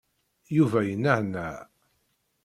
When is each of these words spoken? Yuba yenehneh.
Yuba 0.57 0.79
yenehneh. 0.87 1.59